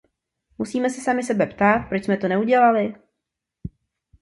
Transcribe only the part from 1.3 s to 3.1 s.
ptát, proč jsme to neudělali?